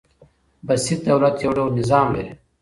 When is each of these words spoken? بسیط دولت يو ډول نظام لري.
بسیط 0.67 0.99
دولت 1.09 1.35
يو 1.43 1.51
ډول 1.57 1.69
نظام 1.79 2.07
لري. 2.15 2.31